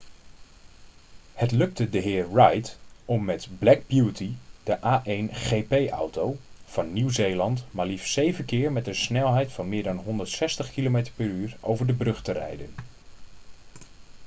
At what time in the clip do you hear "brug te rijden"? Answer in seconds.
11.93-12.73